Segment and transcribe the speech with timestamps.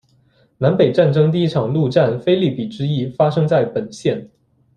[0.57, 4.27] 南北战争第一场陆战腓立比之役发生在本县。